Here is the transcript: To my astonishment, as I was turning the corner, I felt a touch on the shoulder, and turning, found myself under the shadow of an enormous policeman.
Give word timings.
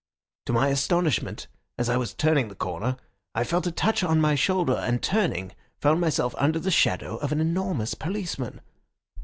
To 0.47 0.53
my 0.53 0.69
astonishment, 0.69 1.45
as 1.77 1.87
I 1.87 1.95
was 1.95 2.15
turning 2.15 2.47
the 2.47 2.55
corner, 2.55 2.97
I 3.35 3.43
felt 3.43 3.67
a 3.67 3.71
touch 3.71 4.03
on 4.03 4.19
the 4.19 4.35
shoulder, 4.35 4.73
and 4.73 4.99
turning, 4.99 5.51
found 5.79 6.01
myself 6.01 6.33
under 6.39 6.57
the 6.57 6.71
shadow 6.71 7.17
of 7.17 7.31
an 7.31 7.39
enormous 7.39 7.93
policeman. 7.93 8.61